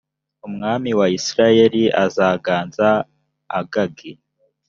[0.47, 2.87] umwami wa israheli azaganza
[3.59, 4.11] agagi.